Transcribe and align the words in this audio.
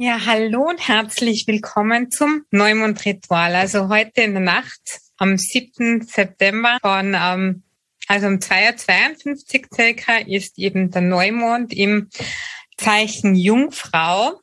Ja, 0.00 0.26
hallo 0.26 0.68
und 0.68 0.86
herzlich 0.86 1.48
willkommen 1.48 2.12
zum 2.12 2.44
Neumond-Ritual. 2.52 3.56
Also 3.56 3.88
heute 3.88 4.20
in 4.20 4.34
der 4.34 4.42
Nacht 4.44 5.00
am 5.16 5.36
7. 5.36 6.02
September 6.02 6.78
von, 6.80 7.16
ähm, 7.18 7.64
also 8.06 8.28
um 8.28 8.34
2.52 8.34 9.26
Uhr 9.26 9.68
circa 9.74 10.18
ist 10.18 10.56
eben 10.56 10.92
der 10.92 11.02
Neumond 11.02 11.72
im 11.72 12.10
Zeichen 12.76 13.34
Jungfrau. 13.34 14.40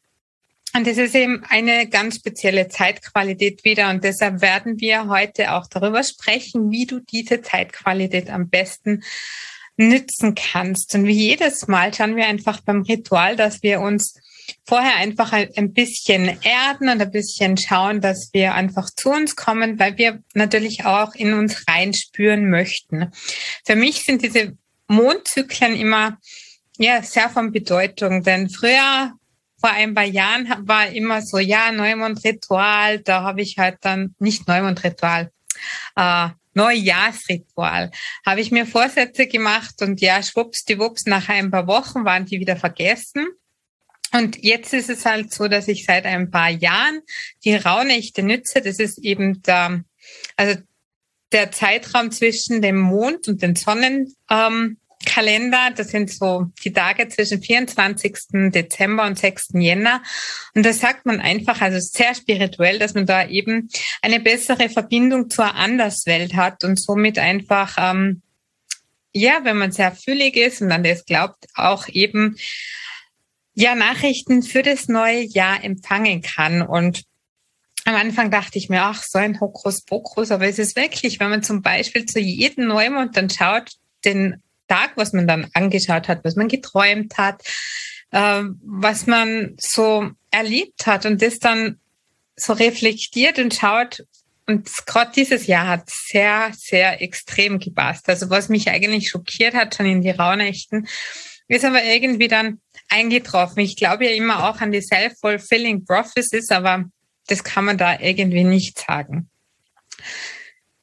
Und 0.73 0.87
das 0.87 0.97
ist 0.97 1.15
eben 1.15 1.45
eine 1.47 1.87
ganz 1.87 2.17
spezielle 2.17 2.67
Zeitqualität 2.67 3.63
wieder. 3.63 3.91
Und 3.91 4.03
deshalb 4.03 4.41
werden 4.41 4.81
wir 4.81 5.07
heute 5.07 5.53
auch 5.53 5.67
darüber 5.67 6.03
sprechen, 6.03 6.69
wie 6.69 6.85
du 6.85 6.99
diese 6.99 7.41
Zeitqualität 7.41 8.29
am 8.29 8.49
besten 8.49 9.05
nützen 9.77 10.35
kannst. 10.35 10.95
Und 10.95 11.07
wie 11.07 11.13
jedes 11.13 11.69
Mal 11.69 11.93
schauen 11.93 12.17
wir 12.17 12.27
einfach 12.27 12.59
beim 12.59 12.81
Ritual, 12.81 13.37
dass 13.37 13.63
wir 13.63 13.79
uns 13.79 14.15
vorher 14.65 14.95
einfach 14.95 15.31
ein 15.33 15.73
bisschen 15.73 16.41
erden 16.41 16.89
und 16.89 17.01
ein 17.01 17.11
bisschen 17.11 17.57
schauen, 17.57 18.01
dass 18.01 18.29
wir 18.33 18.53
einfach 18.53 18.89
zu 18.89 19.11
uns 19.11 19.35
kommen, 19.35 19.79
weil 19.79 19.97
wir 19.97 20.23
natürlich 20.33 20.85
auch 20.85 21.13
in 21.15 21.33
uns 21.33 21.65
reinspüren 21.67 22.49
möchten. 22.49 23.11
Für 23.65 23.75
mich 23.75 24.03
sind 24.03 24.23
diese 24.23 24.57
Mondzyklen 24.87 25.75
immer 25.75 26.17
ja 26.77 27.01
sehr 27.01 27.29
von 27.29 27.51
Bedeutung, 27.51 28.23
denn 28.23 28.49
früher 28.49 29.13
vor 29.59 29.71
ein 29.71 29.95
paar 29.95 30.03
Jahren 30.03 30.47
war 30.67 30.87
immer 30.89 31.21
so, 31.21 31.39
ja, 31.39 31.71
Neumondritual, 31.71 32.99
da 32.99 33.23
habe 33.23 33.41
ich 33.41 33.57
halt 33.57 33.77
dann 33.81 34.13
nicht 34.19 34.47
Neumondritual, 34.47 35.31
äh, 35.95 36.29
Neujahrsritual. 36.53 37.91
Habe 38.25 38.41
ich 38.41 38.51
mir 38.51 38.65
Vorsätze 38.65 39.27
gemacht 39.27 39.81
und 39.81 40.01
ja, 40.01 40.21
schwuppsdiwupps, 40.21 41.05
nach 41.05 41.29
ein 41.29 41.51
paar 41.51 41.67
Wochen 41.67 42.05
waren 42.05 42.25
die 42.25 42.39
wieder 42.39 42.55
vergessen. 42.55 43.27
Und 44.15 44.43
jetzt 44.43 44.73
ist 44.73 44.89
es 44.89 45.05
halt 45.05 45.33
so, 45.33 45.49
dass 45.49 45.67
ich 45.67 45.83
seit 45.83 46.05
ein 46.05 46.31
paar 46.31 46.49
Jahren 46.49 47.01
die 47.43 47.55
Rauhnächte 47.55 48.23
nütze. 48.23 48.61
Das 48.61 48.79
ist 48.79 48.99
eben 48.99 49.41
der, 49.41 49.83
also 50.37 50.57
der 51.33 51.51
Zeitraum 51.51 52.11
zwischen 52.11 52.61
dem 52.61 52.79
Mond 52.79 53.27
und 53.27 53.41
den 53.41 53.57
Sonnenkalender. 53.57 55.71
Das 55.75 55.89
sind 55.89 56.09
so 56.09 56.45
die 56.63 56.71
Tage 56.71 57.09
zwischen 57.09 57.41
24. 57.41 58.51
Dezember 58.53 59.05
und 59.05 59.19
6. 59.19 59.49
Jänner. 59.55 60.01
Und 60.53 60.65
da 60.65 60.71
sagt 60.71 61.05
man 61.05 61.19
einfach, 61.19 61.59
also 61.59 61.79
sehr 61.79 62.15
spirituell, 62.15 62.79
dass 62.79 62.93
man 62.93 63.05
da 63.05 63.27
eben 63.27 63.69
eine 64.01 64.21
bessere 64.21 64.69
Verbindung 64.69 65.29
zur 65.29 65.55
Anderswelt 65.55 66.35
hat 66.35 66.63
und 66.63 66.79
somit 66.79 67.19
einfach, 67.19 67.75
ähm, 67.77 68.21
ja, 69.11 69.41
wenn 69.43 69.57
man 69.57 69.73
sehr 69.73 69.91
fühlig 69.91 70.37
ist 70.37 70.61
und 70.61 70.71
an 70.71 70.85
das 70.85 71.03
glaubt, 71.03 71.47
auch 71.55 71.89
eben 71.89 72.37
ja 73.55 73.73
Nachrichten 73.73 74.43
für 74.43 74.61
das 74.61 74.87
neue 74.87 75.21
Jahr 75.21 75.63
empfangen 75.63 76.21
kann. 76.21 76.61
Und 76.61 77.03
am 77.85 77.95
Anfang 77.95 78.29
dachte 78.29 78.57
ich 78.57 78.69
mir, 78.69 78.83
ach, 78.83 79.01
so 79.03 79.17
ein 79.17 79.39
Hokuspokus, 79.39 80.31
aber 80.31 80.45
es 80.47 80.59
ist 80.59 80.75
wirklich, 80.75 81.19
wenn 81.19 81.29
man 81.29 81.43
zum 81.43 81.61
Beispiel 81.61 82.05
zu 82.05 82.19
jedem 82.19 82.67
Neumond 82.67 83.17
dann 83.17 83.29
schaut, 83.29 83.71
den 84.03 84.41
Tag, 84.67 84.91
was 84.95 85.13
man 85.13 85.27
dann 85.27 85.47
angeschaut 85.53 86.07
hat, 86.07 86.23
was 86.23 86.35
man 86.35 86.47
geträumt 86.47 87.17
hat, 87.17 87.43
äh, 88.11 88.43
was 88.63 89.07
man 89.07 89.55
so 89.59 90.11
erlebt 90.31 90.85
hat 90.85 91.05
und 91.05 91.21
das 91.21 91.39
dann 91.39 91.79
so 92.35 92.53
reflektiert 92.53 93.39
und 93.39 93.53
schaut. 93.53 94.03
Und 94.47 94.69
gerade 94.85 95.11
dieses 95.15 95.47
Jahr 95.47 95.67
hat 95.67 95.89
sehr, 95.89 96.51
sehr 96.55 97.01
extrem 97.01 97.59
gepasst. 97.59 98.09
Also 98.09 98.29
was 98.29 98.49
mich 98.49 98.69
eigentlich 98.69 99.09
schockiert 99.09 99.53
hat, 99.53 99.75
schon 99.75 99.85
in 99.85 100.01
die 100.01 100.11
Rauhnächten, 100.11 100.87
ist 101.47 101.65
aber 101.65 101.83
irgendwie 101.83 102.27
dann 102.27 102.59
eingetroffen. 102.89 103.59
Ich 103.59 103.75
glaube 103.75 104.05
ja 104.05 104.11
immer 104.11 104.49
auch 104.49 104.61
an 104.61 104.71
die 104.71 104.81
self-fulfilling 104.81 105.85
prophecies, 105.85 106.49
aber 106.49 106.85
das 107.27 107.43
kann 107.43 107.65
man 107.65 107.77
da 107.77 107.99
irgendwie 107.99 108.43
nicht 108.43 108.79
sagen. 108.79 109.29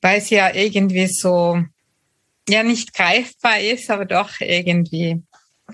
Weil 0.01 0.19
es 0.19 0.31
ja 0.31 0.55
irgendwie 0.55 1.07
so, 1.07 1.63
ja, 2.49 2.63
nicht 2.63 2.95
greifbar 2.95 3.61
ist, 3.61 3.91
aber 3.91 4.05
doch 4.05 4.41
irgendwie 4.41 5.23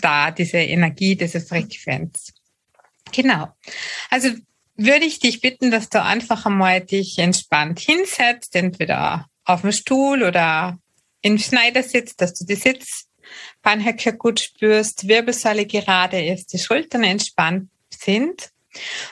da, 0.01 0.31
diese 0.31 0.59
Energie, 0.59 1.17
diese 1.17 1.41
Frequenz. 1.41 2.33
Genau. 3.13 3.49
Also 4.11 4.31
würde 4.77 5.07
ich 5.07 5.19
dich 5.19 5.41
bitten, 5.41 5.71
dass 5.71 5.89
du 5.89 6.03
einfach 6.03 6.47
einmal 6.47 6.81
dich 6.81 7.19
entspannt 7.19 7.81
hinsetzt, 7.81 8.55
entweder 8.55 9.27
auf 9.45 9.63
dem 9.63 9.73
Stuhl 9.73 10.23
oder 10.23 10.79
im 11.23 11.39
Schneidersitz, 11.39 12.15
dass 12.17 12.35
du 12.35 12.45
die 12.45 12.55
Sitz 12.55 13.08
Beinhöcker 13.63 14.13
gut 14.13 14.41
spürst, 14.41 15.09
Wirbelsäule 15.09 15.67
gerade 15.67 16.25
ist, 16.25 16.53
die 16.53 16.59
Schultern 16.59 17.05
entspannt 17.05 17.71
sind. 17.91 18.51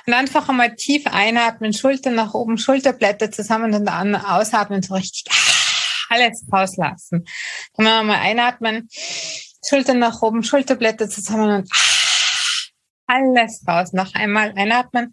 Und 0.06 0.12
einfach 0.12 0.48
einmal 0.48 0.76
tief 0.76 1.06
einatmen, 1.06 1.72
Schultern 1.72 2.14
nach 2.14 2.34
oben, 2.34 2.58
Schulterblätter 2.58 3.30
zusammen 3.30 3.74
und 3.74 3.84
dann 3.86 4.14
ausatmen, 4.14 4.82
so 4.82 4.94
richtig 4.94 5.24
alles 6.08 6.44
rauslassen. 6.52 7.26
Dann 7.74 7.86
einmal 7.86 8.18
einatmen, 8.18 8.88
Schultern 9.66 9.98
nach 9.98 10.22
oben, 10.22 10.42
Schulterblätter 10.42 11.08
zusammen 11.08 11.50
und 11.50 11.70
alles 13.06 13.62
raus. 13.66 13.92
Noch 13.92 14.14
einmal 14.14 14.52
einatmen, 14.56 15.12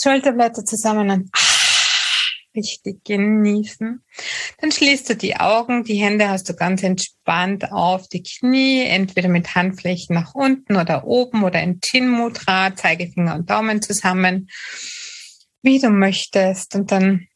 Schulterblätter 0.00 0.64
zusammen 0.64 1.10
und 1.10 1.30
richtig 2.54 3.04
genießen. 3.04 4.04
Dann 4.58 4.72
schließt 4.72 5.10
du 5.10 5.16
die 5.16 5.36
Augen, 5.36 5.84
die 5.84 5.96
Hände 5.96 6.28
hast 6.28 6.48
du 6.48 6.54
ganz 6.54 6.82
entspannt 6.82 7.72
auf 7.72 8.08
die 8.08 8.22
Knie, 8.22 8.82
entweder 8.84 9.28
mit 9.28 9.54
Handflächen 9.54 10.14
nach 10.14 10.34
unten 10.34 10.76
oder 10.76 11.04
oben 11.04 11.44
oder 11.44 11.62
in 11.62 11.80
Chin 11.80 12.08
Mudra, 12.08 12.74
Zeigefinger 12.74 13.34
und 13.34 13.50
Daumen 13.50 13.82
zusammen, 13.82 14.48
wie 15.62 15.78
du 15.78 15.90
möchtest. 15.90 16.74
Und 16.74 16.90
dann 16.90 17.28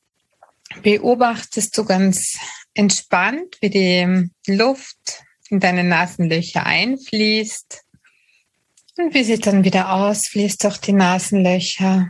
beobachtest 0.82 1.76
du 1.76 1.84
ganz 1.84 2.38
entspannt, 2.72 3.58
wie 3.60 3.70
die 3.70 4.30
Luft 4.46 5.24
in 5.50 5.60
deine 5.60 5.84
Nasenlöcher 5.84 6.64
einfließt 6.64 7.82
und 8.96 9.14
wie 9.14 9.24
sie 9.24 9.38
dann 9.38 9.64
wieder 9.64 9.92
ausfließt 9.92 10.64
durch 10.64 10.78
die 10.78 10.92
Nasenlöcher. 10.92 12.08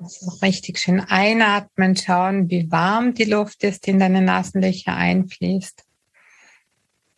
Also 0.00 0.30
richtig 0.42 0.78
schön 0.78 1.00
einatmen, 1.00 1.96
schauen, 1.96 2.48
wie 2.50 2.70
warm 2.70 3.14
die 3.14 3.24
Luft 3.24 3.64
ist, 3.64 3.86
die 3.86 3.90
in 3.90 3.98
deine 3.98 4.22
Nasenlöcher 4.22 4.94
einfließt. 4.94 5.84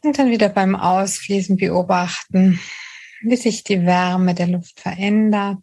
Und 0.03 0.19
dann 0.19 0.31
wieder 0.31 0.49
beim 0.49 0.75
Ausfließen 0.75 1.57
beobachten, 1.57 2.59
wie 3.23 3.37
sich 3.37 3.65
die 3.65 3.85
Wärme 3.85 4.35
der 4.35 4.47
Luft 4.47 4.81
verändert. 4.81 5.59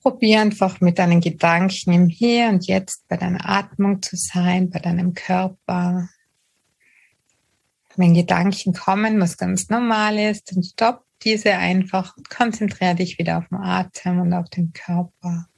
Probier 0.00 0.42
einfach 0.42 0.80
mit 0.80 0.98
deinen 0.98 1.20
Gedanken 1.20 1.92
im 1.92 2.08
Hier 2.08 2.48
und 2.48 2.66
Jetzt 2.66 3.08
bei 3.08 3.16
deiner 3.16 3.48
Atmung 3.48 4.00
zu 4.00 4.16
sein, 4.16 4.70
bei 4.70 4.78
deinem 4.78 5.14
Körper. 5.14 6.08
Wenn 7.96 8.14
Gedanken 8.14 8.74
kommen, 8.74 9.20
was 9.20 9.36
ganz 9.36 9.68
normal 9.70 10.18
ist, 10.18 10.52
dann 10.54 10.62
stopp 10.62 11.03
diese 11.24 11.54
einfach 11.54 12.16
und 12.16 12.28
konzentriere 12.30 12.96
dich 12.96 13.18
wieder 13.18 13.38
auf 13.38 13.48
den 13.48 13.58
Atem 13.58 14.20
und 14.20 14.32
auf 14.32 14.48
den 14.50 14.72
Körper. 14.72 15.48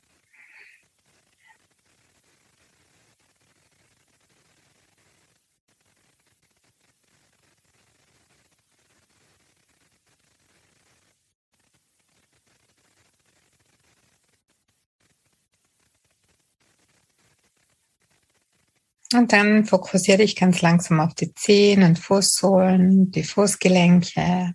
Und 19.15 19.33
dann 19.33 19.65
fokussiere 19.65 20.19
dich 20.19 20.37
ganz 20.37 20.63
langsam 20.63 21.01
auf 21.01 21.15
die 21.15 21.33
Zehen 21.35 21.85
und 21.85 21.99
Fußsohlen, 21.99 23.11
die 23.13 23.23
Fußgelenke, 23.23 24.53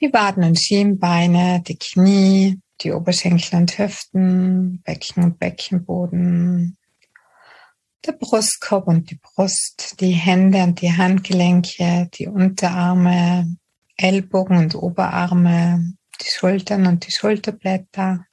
die 0.00 0.12
Waden 0.12 0.44
und 0.44 0.58
Schienbeine, 0.58 1.62
die 1.66 1.76
Knie, 1.76 2.60
die 2.80 2.92
Oberschenkel 2.92 3.58
und 3.58 3.78
Hüften, 3.78 4.82
Becken 4.82 5.24
und 5.24 5.38
Beckenboden, 5.38 6.78
der 8.06 8.12
Brustkorb 8.12 8.86
und 8.86 9.10
die 9.10 9.20
Brust, 9.22 10.00
die 10.00 10.12
Hände 10.12 10.62
und 10.62 10.80
die 10.80 10.96
Handgelenke, 10.96 12.08
die 12.14 12.28
Unterarme, 12.28 13.56
Ellbogen 13.96 14.56
und 14.56 14.74
Oberarme, 14.74 15.94
die 16.20 16.30
Schultern 16.30 16.86
und 16.86 17.06
die 17.06 17.12
Schulterblätter, 17.12 18.24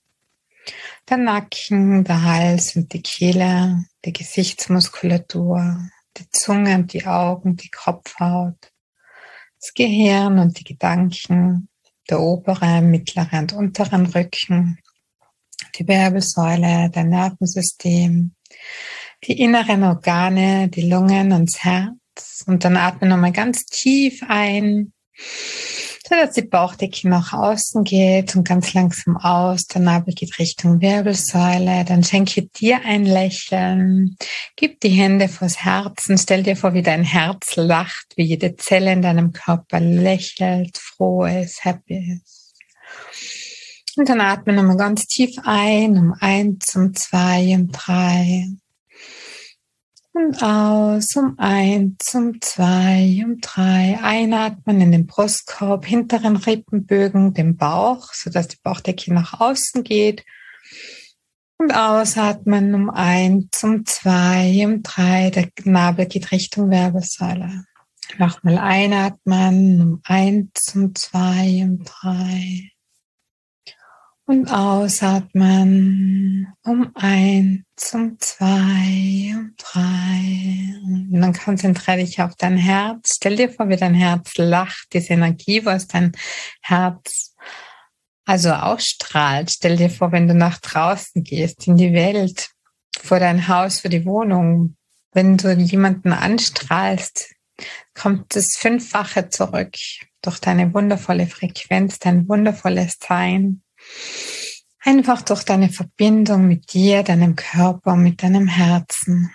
der 1.09 1.17
Nacken, 1.17 2.05
der 2.05 2.23
Hals 2.23 2.77
und 2.77 2.93
die 2.93 3.01
Kehle, 3.01 3.85
die 4.05 4.13
Gesichtsmuskulatur, 4.13 5.89
die 6.17 6.29
Zunge 6.29 6.75
und 6.75 6.93
die 6.93 7.05
Augen, 7.05 7.57
die 7.57 7.69
Kopfhaut, 7.69 8.71
Gehirn 9.73 10.39
und 10.39 10.59
die 10.59 10.63
Gedanken, 10.63 11.69
der 12.09 12.19
obere, 12.19 12.81
mittlere 12.81 13.39
und 13.39 13.53
unteren 13.53 14.05
Rücken, 14.05 14.79
die 15.75 15.87
Wirbelsäule, 15.87 16.89
der 16.89 17.03
Nervensystem, 17.03 18.33
die 19.23 19.41
inneren 19.41 19.83
Organe, 19.83 20.69
die 20.69 20.89
Lungen 20.89 21.31
und 21.31 21.53
das 21.53 21.63
Herz. 21.63 22.43
Und 22.47 22.63
dann 22.63 22.77
atme 22.77 23.07
nochmal 23.07 23.31
ganz 23.31 23.65
tief 23.65 24.23
ein. 24.27 24.93
So 26.09 26.15
dass 26.15 26.35
die 26.35 26.41
Bauchdecke 26.41 27.09
nach 27.09 27.33
außen 27.33 27.83
geht 27.83 28.35
und 28.35 28.47
ganz 28.47 28.73
langsam 28.73 29.17
aus. 29.17 29.67
Der 29.67 29.81
Nabel 29.81 30.13
geht 30.13 30.39
Richtung 30.39 30.79
Wirbelsäule. 30.79 31.83
Dann 31.85 32.03
schenke 32.03 32.43
dir 32.43 32.79
ein 32.85 33.05
Lächeln. 33.05 34.15
Gib 34.55 34.79
die 34.79 34.89
Hände 34.89 35.27
vors 35.27 35.63
Herzen. 35.65 36.17
Stell 36.17 36.43
dir 36.43 36.55
vor, 36.55 36.73
wie 36.73 36.81
dein 36.81 37.03
Herz 37.03 37.55
lacht, 37.57 38.13
wie 38.15 38.23
jede 38.23 38.55
Zelle 38.55 38.93
in 38.93 39.01
deinem 39.01 39.33
Körper 39.33 39.81
lächelt, 39.81 40.77
froh 40.77 41.25
ist, 41.25 41.65
happy 41.65 42.21
ist. 42.21 42.53
Und 43.97 44.07
dann 44.07 44.21
atme 44.21 44.53
nochmal 44.53 44.77
ganz 44.77 45.07
tief 45.07 45.35
ein, 45.43 45.97
um 45.97 46.13
eins, 46.19 46.75
um 46.75 46.93
zwei, 46.93 47.53
um 47.55 47.71
drei 47.71 48.47
und 50.17 50.41
aus, 50.41 51.15
um 51.15 51.37
eins, 51.37 52.13
um 52.15 52.41
zwei, 52.41 53.23
um 53.23 53.39
drei. 53.39 53.99
Einatmen 54.01 54.81
in 54.81 54.91
den 54.91 55.05
Brustkorb, 55.05 55.85
hinteren 55.85 56.37
Rippenbögen, 56.37 57.33
den 57.33 57.55
Bauch, 57.55 58.13
sodass 58.13 58.47
die 58.47 58.57
Bauchdecke 58.63 59.13
nach 59.13 59.39
außen 59.39 59.83
geht. 59.83 60.25
Und 61.59 61.73
ausatmen 61.73 62.73
um 62.73 62.89
eins, 62.89 63.63
um 63.63 63.85
zwei, 63.85 64.63
um 64.65 64.81
drei. 64.81 65.29
Der 65.29 65.49
Nabel 65.63 66.07
geht 66.07 66.31
Richtung 66.31 66.71
Wirbelsäule. 66.71 67.65
Nochmal 68.17 68.57
einatmen 68.57 69.81
um 69.81 70.01
eins, 70.03 70.73
um 70.73 70.95
zwei, 70.95 71.61
um 71.63 71.83
drei. 71.83 72.71
Und 74.29 74.51
ausatmen 74.51 76.53
um 76.65 76.91
eins, 76.95 77.63
um 77.93 78.19
zwei, 78.19 79.33
um 79.33 79.53
drei. 79.57 80.75
Und 80.83 81.21
dann 81.21 81.31
konzentriere 81.31 81.99
dich 81.99 82.21
auf 82.21 82.35
dein 82.35 82.57
Herz. 82.57 83.13
Stell 83.15 83.37
dir 83.37 83.49
vor, 83.49 83.69
wie 83.69 83.77
dein 83.77 83.93
Herz 83.93 84.35
lacht, 84.35 84.87
diese 84.91 85.13
Energie, 85.13 85.63
was 85.63 85.87
dein 85.87 86.11
Herz 86.61 87.35
also 88.25 88.51
ausstrahlt. 88.51 89.49
Stell 89.49 89.77
dir 89.77 89.89
vor, 89.89 90.11
wenn 90.11 90.27
du 90.27 90.33
nach 90.33 90.59
draußen 90.59 91.23
gehst, 91.23 91.65
in 91.65 91.77
die 91.77 91.93
Welt, 91.93 92.49
vor 92.99 93.19
dein 93.19 93.47
Haus, 93.47 93.79
vor 93.79 93.89
die 93.89 94.05
Wohnung, 94.05 94.75
wenn 95.13 95.37
du 95.37 95.53
jemanden 95.53 96.11
anstrahlst, 96.11 97.33
kommt 97.93 98.35
das 98.35 98.57
Fünffache 98.57 99.29
zurück 99.29 99.77
durch 100.21 100.39
deine 100.39 100.73
wundervolle 100.73 101.27
Frequenz, 101.27 101.97
dein 101.99 102.27
wundervolles 102.27 102.97
Sein. 102.99 103.61
Einfach 104.87 105.21
durch 105.21 105.43
deine 105.43 105.69
Verbindung 105.69 106.47
mit 106.47 106.73
dir, 106.73 107.03
deinem 107.03 107.35
Körper, 107.35 107.95
mit 107.95 108.23
deinem 108.23 108.47
Herzen. 108.47 109.31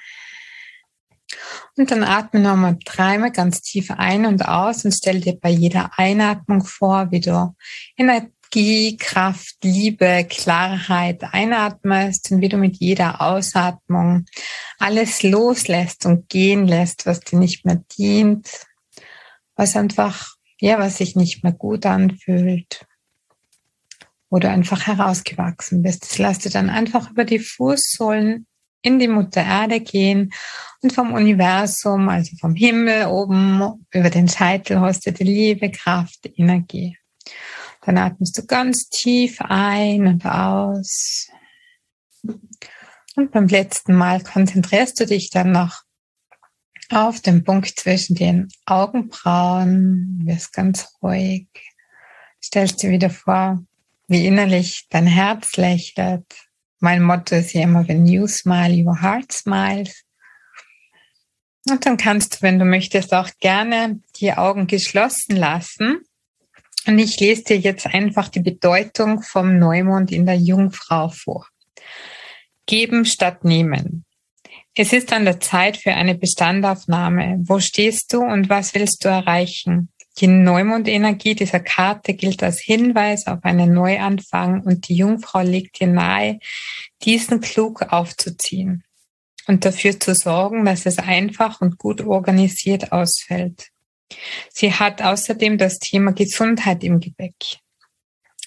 Und 1.76 1.90
dann 1.90 2.04
atme 2.04 2.40
nochmal 2.40 2.78
dreimal 2.84 3.32
ganz 3.32 3.62
tief 3.62 3.90
ein 3.90 4.26
und 4.26 4.46
aus 4.46 4.84
und 4.84 4.92
stell 4.92 5.20
dir 5.20 5.38
bei 5.38 5.50
jeder 5.50 5.90
Einatmung 5.96 6.64
vor, 6.64 7.10
wie 7.10 7.20
du 7.20 7.54
Energie, 7.96 8.96
Kraft, 8.98 9.56
Liebe, 9.62 10.26
Klarheit 10.28 11.22
einatmest 11.32 12.30
und 12.30 12.40
wie 12.40 12.48
du 12.48 12.58
mit 12.58 12.76
jeder 12.76 13.22
Ausatmung 13.22 14.26
alles 14.78 15.22
loslässt 15.22 16.06
und 16.06 16.28
gehen 16.28 16.66
lässt, 16.66 17.06
was 17.06 17.20
dir 17.20 17.38
nicht 17.38 17.64
mehr 17.64 17.82
dient, 17.98 18.48
was 19.56 19.76
einfach, 19.76 20.34
ja, 20.60 20.78
was 20.78 20.98
sich 20.98 21.16
nicht 21.16 21.42
mehr 21.42 21.52
gut 21.52 21.86
anfühlt 21.86 22.86
wo 24.32 24.38
du 24.38 24.48
einfach 24.48 24.86
herausgewachsen 24.86 25.82
bist. 25.82 26.04
Das 26.04 26.16
lässt 26.16 26.46
du 26.46 26.48
dann 26.48 26.70
einfach 26.70 27.10
über 27.10 27.26
die 27.26 27.38
Fußsohlen 27.38 28.46
in 28.80 28.98
die 28.98 29.06
Mutter 29.06 29.44
Erde 29.44 29.80
gehen 29.80 30.32
und 30.80 30.94
vom 30.94 31.12
Universum, 31.12 32.08
also 32.08 32.34
vom 32.40 32.54
Himmel 32.54 33.08
oben 33.08 33.84
über 33.92 34.08
den 34.08 34.28
Scheitel 34.28 34.80
hast 34.80 35.06
du 35.06 35.12
die 35.12 35.24
Liebe, 35.24 35.70
Kraft, 35.70 36.30
Energie. 36.34 36.96
Dann 37.82 37.98
atmest 37.98 38.38
du 38.38 38.46
ganz 38.46 38.88
tief 38.88 39.36
ein 39.42 40.06
und 40.06 40.24
aus. 40.24 41.28
Und 42.22 43.32
beim 43.32 43.48
letzten 43.48 43.94
Mal 43.94 44.22
konzentrierst 44.22 44.98
du 44.98 45.04
dich 45.04 45.28
dann 45.28 45.52
noch 45.52 45.82
auf 46.88 47.20
den 47.20 47.44
Punkt 47.44 47.78
zwischen 47.78 48.16
den 48.16 48.48
Augenbrauen, 48.64 50.22
wirst 50.24 50.54
ganz 50.54 50.88
ruhig, 51.02 51.48
stellst 52.42 52.82
dir 52.82 52.90
wieder 52.90 53.10
vor, 53.10 53.62
wie 54.08 54.26
innerlich 54.26 54.86
dein 54.90 55.06
Herz 55.06 55.56
lächelt. 55.56 56.26
Mein 56.80 57.02
Motto 57.02 57.36
ist 57.36 57.52
ja 57.52 57.62
immer, 57.62 57.86
wenn 57.86 58.06
you 58.06 58.26
smile, 58.26 58.84
your 58.84 59.00
heart 59.00 59.32
smiles. 59.32 60.04
Und 61.70 61.86
dann 61.86 61.96
kannst 61.96 62.34
du, 62.34 62.42
wenn 62.42 62.58
du 62.58 62.64
möchtest, 62.64 63.14
auch 63.14 63.30
gerne 63.40 64.00
die 64.16 64.32
Augen 64.32 64.66
geschlossen 64.66 65.36
lassen. 65.36 66.00
Und 66.86 66.98
ich 66.98 67.20
lese 67.20 67.44
dir 67.44 67.58
jetzt 67.58 67.86
einfach 67.86 68.28
die 68.28 68.40
Bedeutung 68.40 69.22
vom 69.22 69.58
Neumond 69.58 70.10
in 70.10 70.26
der 70.26 70.36
Jungfrau 70.36 71.08
vor. 71.08 71.46
Geben 72.66 73.04
statt 73.04 73.44
nehmen. 73.44 74.04
Es 74.74 74.92
ist 74.92 75.12
an 75.12 75.24
der 75.24 75.38
Zeit 75.38 75.76
für 75.76 75.92
eine 75.92 76.14
Bestandaufnahme. 76.14 77.38
Wo 77.44 77.60
stehst 77.60 78.12
du 78.12 78.22
und 78.22 78.48
was 78.48 78.74
willst 78.74 79.04
du 79.04 79.08
erreichen? 79.08 79.91
Die 80.18 80.26
Neumondenergie 80.26 81.34
dieser 81.34 81.60
Karte 81.60 82.14
gilt 82.14 82.42
als 82.42 82.60
Hinweis 82.60 83.26
auf 83.26 83.44
einen 83.44 83.72
Neuanfang 83.72 84.62
und 84.62 84.88
die 84.88 84.96
Jungfrau 84.96 85.40
legt 85.40 85.80
dir 85.80 85.86
nahe, 85.86 86.38
diesen 87.02 87.40
klug 87.40 87.82
aufzuziehen 87.82 88.84
und 89.46 89.64
dafür 89.64 89.98
zu 89.98 90.14
sorgen, 90.14 90.64
dass 90.64 90.86
es 90.86 90.98
einfach 90.98 91.60
und 91.60 91.78
gut 91.78 92.02
organisiert 92.02 92.92
ausfällt. 92.92 93.68
Sie 94.50 94.72
hat 94.72 95.00
außerdem 95.00 95.56
das 95.56 95.78
Thema 95.78 96.12
Gesundheit 96.12 96.84
im 96.84 97.00
Gepäck. 97.00 97.58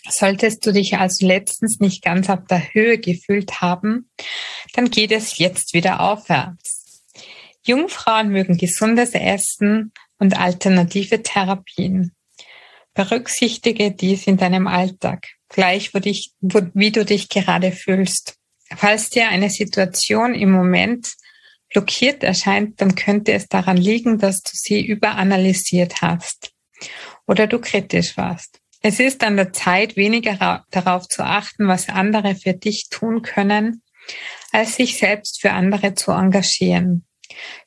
Solltest 0.08 0.64
du 0.66 0.72
dich 0.72 0.98
also 0.98 1.26
letztens 1.26 1.80
nicht 1.80 2.04
ganz 2.04 2.30
auf 2.30 2.46
der 2.48 2.74
Höhe 2.74 3.00
gefühlt 3.00 3.62
haben, 3.62 4.12
dann 4.74 4.92
geht 4.92 5.12
es 5.12 5.40
jetzt 5.40 5.74
wieder 5.74 6.00
aufwärts. 6.00 7.04
Jungfrauen 7.64 8.30
mögen 8.30 8.58
gesundes 8.58 9.16
Essen, 9.16 9.92
und 10.20 10.38
alternative 10.38 11.22
Therapien. 11.24 12.14
Berücksichtige 12.94 13.92
dies 13.92 14.28
in 14.28 14.38
deinem 14.38 14.68
Alltag, 14.68 15.28
gleich 15.50 15.94
wo 15.94 16.00
dich, 16.00 16.34
wo, 16.40 16.62
wie 16.74 16.92
du 16.92 17.04
dich 17.04 17.30
gerade 17.30 17.72
fühlst. 17.72 18.36
Falls 18.76 19.10
dir 19.10 19.30
eine 19.30 19.50
Situation 19.50 20.34
im 20.34 20.52
Moment 20.52 21.14
blockiert 21.74 22.24
erscheint, 22.24 22.80
dann 22.82 22.96
könnte 22.96 23.34
es 23.34 23.48
daran 23.48 23.78
liegen, 23.78 24.18
dass 24.18 24.42
du 24.42 24.52
sie 24.54 24.86
überanalysiert 24.86 26.02
hast 26.02 26.52
oder 27.28 27.48
du 27.48 27.60
kritisch 27.60 28.18
warst. 28.18 28.60
Es 28.82 29.00
ist 29.00 29.24
an 29.24 29.36
der 29.36 29.52
Zeit, 29.52 29.98
weniger 29.98 30.64
darauf 30.70 31.08
zu 31.08 31.24
achten, 31.24 31.68
was 31.68 31.90
andere 31.90 32.36
für 32.36 32.54
dich 32.54 32.88
tun 32.90 33.24
können, 33.24 33.82
als 34.52 34.76
sich 34.76 34.98
selbst 34.98 35.42
für 35.42 35.52
andere 35.52 35.96
zu 35.96 36.12
engagieren. 36.12 37.06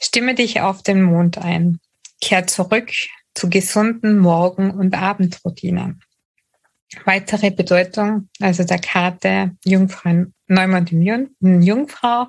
Stimme 0.01 0.35
dich 0.35 0.61
auf 0.61 0.83
den 0.83 1.03
Mond 1.03 1.39
ein. 1.39 1.81
Kehr 2.21 2.47
zurück 2.47 2.91
zu 3.35 3.49
gesunden 3.49 4.19
Morgen- 4.19 4.73
und 4.73 4.95
Abendroutinen. 4.95 6.03
Weitere 7.05 7.51
Bedeutung, 7.51 8.29
also 8.41 8.65
der 8.65 8.79
Karte 8.79 9.57
Jungfrau, 9.65 10.25
Neumond 10.47 10.91
in 10.91 11.63
Jungfrau. 11.63 12.29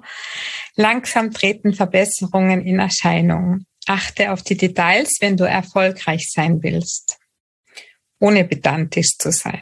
Langsam 0.76 1.32
treten 1.32 1.74
Verbesserungen 1.74 2.62
in 2.66 2.80
Erscheinung. 2.80 3.66
Achte 3.88 4.32
auf 4.32 4.44
die 4.44 4.58
Details, 4.58 5.18
wenn 5.22 5.38
du 5.38 5.46
erfolgreich 5.46 6.30
sein 6.30 6.62
willst, 6.62 7.18
ohne 8.20 8.44
pedantisch 8.44 9.18
zu 9.18 9.32
sein. 9.32 9.62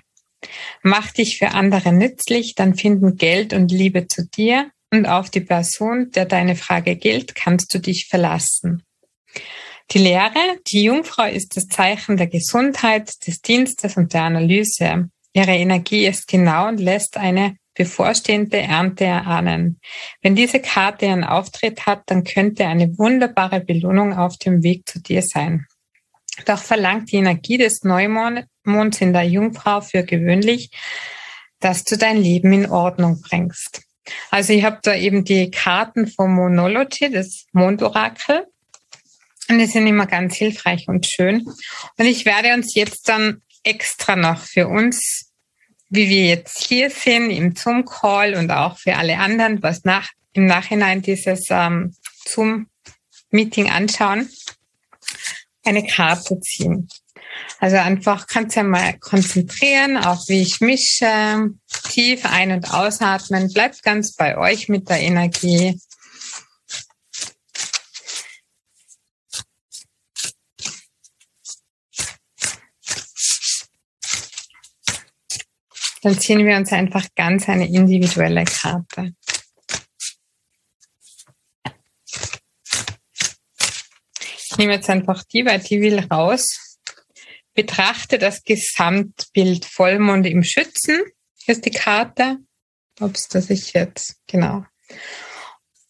Mach 0.81 1.11
dich 1.11 1.37
für 1.37 1.49
andere 1.51 1.93
nützlich, 1.93 2.55
dann 2.55 2.75
finden 2.75 3.15
Geld 3.15 3.53
und 3.53 3.71
Liebe 3.71 4.07
zu 4.07 4.25
dir 4.27 4.71
und 4.91 5.05
auf 5.05 5.29
die 5.29 5.41
Person, 5.41 6.11
der 6.11 6.25
deine 6.25 6.55
Frage 6.55 6.95
gilt, 6.95 7.35
kannst 7.35 7.73
du 7.73 7.79
dich 7.79 8.07
verlassen. 8.09 8.83
Die 9.91 9.99
Lehre, 9.99 10.59
die 10.67 10.83
Jungfrau 10.83 11.25
ist 11.25 11.55
das 11.55 11.67
Zeichen 11.67 12.17
der 12.17 12.27
Gesundheit, 12.27 13.25
des 13.25 13.41
Dienstes 13.41 13.95
und 13.95 14.13
der 14.13 14.23
Analyse. 14.23 15.09
Ihre 15.33 15.55
Energie 15.55 16.05
ist 16.05 16.27
genau 16.27 16.67
und 16.67 16.79
lässt 16.79 17.15
eine 17.15 17.55
bevorstehende 17.73 18.57
Ernte 18.57 19.05
erahnen. 19.05 19.79
Wenn 20.21 20.35
diese 20.35 20.59
Karte 20.59 21.05
ihren 21.05 21.23
Auftritt 21.23 21.85
hat, 21.85 22.01
dann 22.07 22.23
könnte 22.23 22.65
eine 22.65 22.97
wunderbare 22.97 23.61
Belohnung 23.61 24.13
auf 24.13 24.37
dem 24.37 24.63
Weg 24.63 24.89
zu 24.89 24.99
dir 24.99 25.21
sein. 25.21 25.67
Doch 26.45 26.59
verlangt 26.59 27.11
die 27.11 27.17
Energie 27.17 27.57
des 27.57 27.83
Neumonds 27.83 29.01
in 29.01 29.13
der 29.13 29.23
Jungfrau 29.23 29.81
für 29.81 30.03
gewöhnlich, 30.03 30.71
dass 31.59 31.83
du 31.83 31.97
dein 31.97 32.17
Leben 32.17 32.51
in 32.51 32.69
Ordnung 32.69 33.21
bringst. 33.21 33.83
Also 34.31 34.53
ich 34.53 34.63
habe 34.63 34.79
da 34.83 34.95
eben 34.95 35.23
die 35.23 35.49
Karten 35.51 36.07
vom 36.07 36.33
Monology, 36.33 37.11
das 37.11 37.45
Mondorakel. 37.53 38.45
Und 39.49 39.59
die 39.59 39.65
sind 39.65 39.87
immer 39.87 40.07
ganz 40.07 40.35
hilfreich 40.35 40.87
und 40.87 41.05
schön. 41.05 41.45
Und 41.97 42.05
ich 42.05 42.25
werde 42.25 42.53
uns 42.53 42.75
jetzt 42.75 43.07
dann 43.07 43.41
extra 43.63 44.15
noch 44.15 44.41
für 44.41 44.67
uns, 44.67 45.31
wie 45.89 46.09
wir 46.09 46.25
jetzt 46.25 46.63
hier 46.63 46.89
sind, 46.89 47.29
im 47.29 47.55
Zoom-Call 47.55 48.35
und 48.35 48.51
auch 48.51 48.77
für 48.77 48.95
alle 48.95 49.17
anderen, 49.17 49.63
was 49.63 49.83
nach, 49.83 50.09
im 50.33 50.45
Nachhinein 50.45 51.01
dieses 51.01 51.47
ähm, 51.49 51.95
Zoom-Meeting 52.25 53.69
anschauen, 53.69 54.29
eine 55.63 55.85
Karte 55.85 56.39
ziehen. 56.41 56.87
Also 57.59 57.77
einfach 57.77 58.27
kannst 58.27 58.55
du 58.55 58.63
mal 58.63 58.97
konzentrieren 58.99 59.97
auf 59.97 60.27
wie 60.27 60.41
ich 60.41 60.61
mische, 60.61 61.51
tief 61.89 62.25
ein- 62.25 62.51
und 62.51 62.73
ausatmen. 62.73 63.51
Bleibt 63.51 63.83
ganz 63.83 64.13
bei 64.13 64.37
euch 64.37 64.69
mit 64.69 64.89
der 64.89 64.99
Energie. 64.99 65.79
Dann 76.01 76.19
ziehen 76.19 76.45
wir 76.45 76.55
uns 76.55 76.71
einfach 76.71 77.07
ganz 77.15 77.49
eine 77.49 77.67
individuelle 77.67 78.45
Karte. 78.45 79.13
Ich 84.49 84.57
nehme 84.57 84.73
jetzt 84.73 84.89
einfach 84.89 85.23
die, 85.23 85.45
weil 85.45 85.59
die 85.59 85.81
will 85.81 85.99
raus. 85.99 86.77
Betrachte 87.53 88.17
das 88.17 88.43
Gesamtbild 88.43 89.65
Vollmond 89.65 90.25
im 90.27 90.43
Schützen. 90.43 91.01
Hier 91.37 91.55
ist 91.55 91.65
die 91.65 91.71
Karte. 91.71 92.37
Ups, 92.99 93.27
das 93.27 93.49
ich 93.49 93.73
jetzt, 93.73 94.15
genau. 94.27 94.65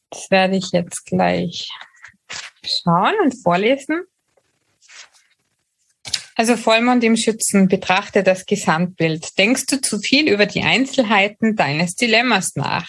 Das 0.10 0.30
werde 0.30 0.58
ich 0.58 0.72
jetzt 0.72 1.06
gleich 1.06 1.70
schauen 2.64 3.16
und 3.24 3.42
vorlesen. 3.42 4.06
Also 6.40 6.56
Vollmond 6.56 7.04
im 7.04 7.18
Schützen, 7.18 7.68
betrachte 7.68 8.22
das 8.22 8.46
Gesamtbild. 8.46 9.40
Denkst 9.40 9.66
du 9.66 9.82
zu 9.82 9.98
viel 9.98 10.30
über 10.30 10.46
die 10.46 10.62
Einzelheiten 10.62 11.56
deines 11.56 11.96
Dilemmas 11.96 12.56
nach? 12.56 12.88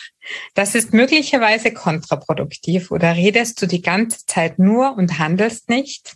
Das 0.55 0.75
ist 0.75 0.93
möglicherweise 0.93 1.73
kontraproduktiv 1.73 2.91
oder 2.91 3.17
redest 3.17 3.63
du 3.63 3.67
die 3.67 3.81
ganze 3.81 4.27
Zeit 4.27 4.59
nur 4.59 4.99
und 4.99 5.19
handelst 5.19 5.71
nicht? 5.71 6.13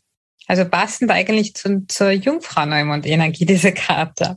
Also 0.47 0.67
passend 0.67 1.11
eigentlich 1.11 1.55
zu, 1.55 1.87
zur 1.87 2.11
Jungfrau-Neumond-Energie, 2.11 3.47
diese 3.47 3.73
Karte. 3.73 4.37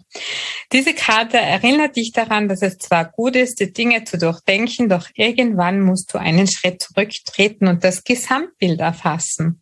Diese 0.72 0.94
Karte 0.94 1.38
erinnert 1.38 1.98
dich 1.98 2.14
daran, 2.14 2.48
dass 2.48 2.62
es 2.62 2.78
zwar 2.78 3.12
gut 3.12 3.36
ist, 3.36 3.60
die 3.60 3.74
Dinge 3.74 4.06
zu 4.06 4.18
durchdenken, 4.18 4.88
doch 4.88 5.10
irgendwann 5.16 5.82
musst 5.82 6.14
du 6.14 6.18
einen 6.18 6.48
Schritt 6.48 6.82
zurücktreten 6.82 7.68
und 7.68 7.84
das 7.84 8.06
Gesamtbild 8.06 8.80
erfassen. 8.80 9.62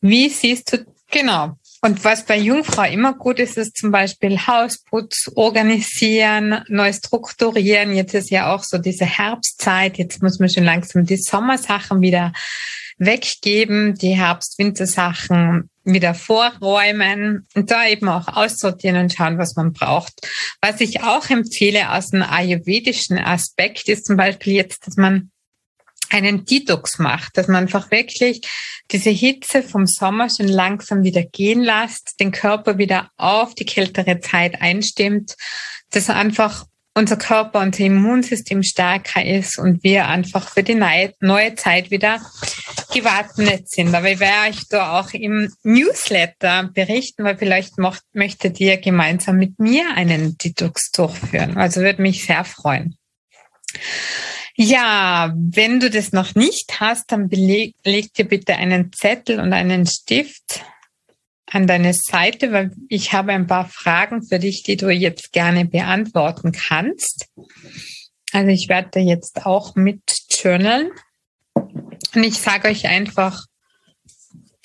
Wie 0.00 0.28
siehst 0.28 0.72
du, 0.72 0.86
genau, 1.10 1.56
und 1.82 2.04
was 2.04 2.24
bei 2.24 2.36
Jungfrau 2.36 2.84
immer 2.84 3.14
gut 3.14 3.38
ist, 3.38 3.56
ist 3.56 3.76
zum 3.76 3.90
Beispiel 3.90 4.38
Hausputz 4.38 5.30
organisieren, 5.34 6.62
neu 6.68 6.92
strukturieren. 6.92 7.94
Jetzt 7.94 8.14
ist 8.14 8.30
ja 8.30 8.54
auch 8.54 8.62
so 8.62 8.76
diese 8.76 9.06
Herbstzeit. 9.06 9.96
Jetzt 9.96 10.22
muss 10.22 10.38
man 10.38 10.50
schon 10.50 10.64
langsam 10.64 11.06
die 11.06 11.16
Sommersachen 11.16 12.02
wieder 12.02 12.32
weggeben, 12.98 13.94
die 13.94 14.14
Herbst-Wintersachen 14.14 15.70
wieder 15.84 16.12
vorräumen 16.12 17.46
und 17.54 17.70
da 17.70 17.86
eben 17.86 18.10
auch 18.10 18.28
aussortieren 18.28 18.96
und 18.98 19.14
schauen, 19.14 19.38
was 19.38 19.56
man 19.56 19.72
braucht. 19.72 20.12
Was 20.60 20.82
ich 20.82 21.02
auch 21.02 21.30
empfehle 21.30 21.92
aus 21.92 22.10
dem 22.10 22.22
ayurvedischen 22.22 23.16
Aspekt 23.16 23.88
ist 23.88 24.04
zum 24.04 24.18
Beispiel 24.18 24.52
jetzt, 24.52 24.86
dass 24.86 24.96
man 24.96 25.30
einen 26.10 26.44
Detox 26.44 26.98
macht, 26.98 27.36
dass 27.36 27.48
man 27.48 27.64
einfach 27.64 27.90
wirklich 27.90 28.42
diese 28.90 29.10
Hitze 29.10 29.62
vom 29.62 29.86
Sommer 29.86 30.28
schon 30.28 30.48
langsam 30.48 31.02
wieder 31.04 31.22
gehen 31.22 31.62
lässt, 31.62 32.18
den 32.20 32.32
Körper 32.32 32.78
wieder 32.78 33.10
auf 33.16 33.54
die 33.54 33.64
kältere 33.64 34.20
Zeit 34.20 34.60
einstimmt, 34.60 35.36
dass 35.90 36.10
einfach 36.10 36.66
unser 36.92 37.16
Körper, 37.16 37.60
unser 37.60 37.84
Immunsystem 37.84 38.64
stärker 38.64 39.24
ist 39.24 39.58
und 39.58 39.84
wir 39.84 40.08
einfach 40.08 40.48
für 40.48 40.64
die 40.64 40.74
neue 40.74 41.54
Zeit 41.54 41.90
wieder 41.90 42.20
gewappnet 42.92 43.70
sind. 43.70 43.94
Aber 43.94 44.10
ich 44.10 44.18
werde 44.18 44.50
euch 44.50 44.68
da 44.68 44.98
auch 44.98 45.12
im 45.12 45.52
Newsletter 45.62 46.68
berichten, 46.74 47.22
weil 47.22 47.38
vielleicht 47.38 47.74
möchtet 48.12 48.58
ihr 48.58 48.76
gemeinsam 48.78 49.36
mit 49.36 49.58
mir 49.60 49.94
einen 49.94 50.36
Detox 50.36 50.90
durchführen. 50.90 51.56
Also 51.56 51.80
würde 51.80 52.02
mich 52.02 52.24
sehr 52.24 52.44
freuen. 52.44 52.96
Ja, 54.62 55.32
wenn 55.34 55.80
du 55.80 55.88
das 55.88 56.12
noch 56.12 56.34
nicht 56.34 56.80
hast, 56.80 57.12
dann 57.12 57.30
beleg, 57.30 57.74
leg 57.82 58.12
dir 58.12 58.26
bitte 58.26 58.56
einen 58.56 58.92
Zettel 58.92 59.40
und 59.40 59.54
einen 59.54 59.86
Stift 59.86 60.62
an 61.46 61.66
deine 61.66 61.94
Seite, 61.94 62.52
weil 62.52 62.70
ich 62.90 63.14
habe 63.14 63.32
ein 63.32 63.46
paar 63.46 63.70
Fragen 63.70 64.22
für 64.22 64.38
dich, 64.38 64.62
die 64.62 64.76
du 64.76 64.90
jetzt 64.90 65.32
gerne 65.32 65.64
beantworten 65.64 66.52
kannst. 66.52 67.26
Also 68.32 68.50
ich 68.50 68.68
werde 68.68 69.00
jetzt 69.00 69.46
auch 69.46 69.76
mit 69.76 70.02
journalen 70.28 70.90
und 71.54 72.22
ich 72.22 72.34
sage 72.34 72.68
euch 72.68 72.86
einfach 72.86 73.46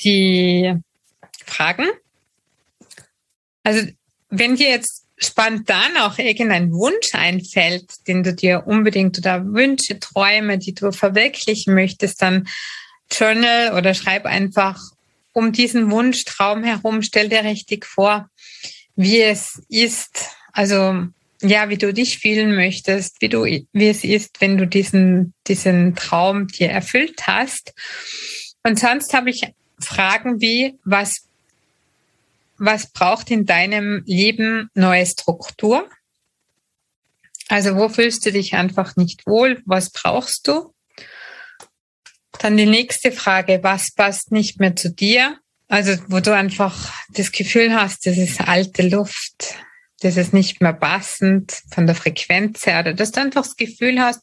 die 0.01 0.73
Fragen. 1.45 1.85
Also 3.63 3.87
wenn 4.29 4.57
dir 4.57 4.71
jetzt 4.71 5.04
spontan 5.17 5.97
auch 5.97 6.17
irgendein 6.17 6.71
Wunsch 6.71 7.13
einfällt, 7.13 8.07
den 8.07 8.23
du 8.23 8.33
dir 8.33 8.63
unbedingt 8.65 9.17
oder 9.17 9.45
Wünsche, 9.45 9.99
Träume, 9.99 10.57
die 10.57 10.73
du 10.73 10.91
verwirklichen 10.91 11.73
möchtest, 11.73 12.21
dann 12.21 12.47
journal 13.11 13.77
oder 13.77 13.93
schreib 13.93 14.25
einfach 14.25 14.79
um 15.31 15.51
diesen 15.51 15.91
Wunsch, 15.91 16.23
Traum 16.25 16.63
herum, 16.63 17.01
stell 17.01 17.29
dir 17.29 17.43
richtig 17.43 17.85
vor, 17.85 18.29
wie 18.95 19.21
es 19.21 19.61
ist, 19.69 20.29
also 20.53 21.07
ja, 21.41 21.69
wie 21.69 21.77
du 21.77 21.93
dich 21.93 22.19
fühlen 22.19 22.55
möchtest, 22.55 23.21
wie 23.21 23.29
du, 23.29 23.43
wie 23.43 23.87
es 23.87 24.03
ist, 24.03 24.39
wenn 24.41 24.57
du 24.57 24.65
diesen, 24.65 25.33
diesen 25.47 25.95
Traum 25.95 26.47
dir 26.47 26.69
erfüllt 26.69 27.27
hast. 27.27 27.73
Und 28.63 28.79
sonst 28.79 29.13
habe 29.13 29.29
ich 29.29 29.43
Fragen 29.79 30.39
wie, 30.39 30.79
was 30.85 31.27
was 32.57 32.91
braucht 32.91 33.31
in 33.31 33.45
deinem 33.45 34.03
Leben 34.05 34.69
neue 34.73 35.05
Struktur? 35.05 35.89
Also 37.47 37.75
wo 37.75 37.89
fühlst 37.89 38.25
du 38.25 38.31
dich 38.31 38.53
einfach 38.53 38.95
nicht 38.95 39.27
wohl? 39.27 39.61
Was 39.65 39.91
brauchst 39.91 40.47
du? 40.47 40.73
Dann 42.39 42.57
die 42.57 42.65
nächste 42.65 43.11
Frage, 43.11 43.59
was 43.61 43.93
passt 43.93 44.31
nicht 44.31 44.59
mehr 44.59 44.75
zu 44.75 44.91
dir? 44.91 45.37
Also 45.67 45.97
wo 46.07 46.19
du 46.19 46.35
einfach 46.35 46.93
das 47.09 47.31
Gefühl 47.31 47.73
hast, 47.73 48.05
das 48.05 48.17
ist 48.17 48.41
alte 48.41 48.87
Luft, 48.87 49.55
das 50.01 50.17
ist 50.17 50.33
nicht 50.33 50.61
mehr 50.61 50.73
passend 50.73 51.61
von 51.71 51.87
der 51.87 51.95
Frequenz 51.95 52.65
her 52.65 52.81
oder 52.81 52.93
dass 52.93 53.11
du 53.11 53.21
einfach 53.21 53.43
das 53.43 53.55
Gefühl 53.55 53.99
hast, 53.99 54.21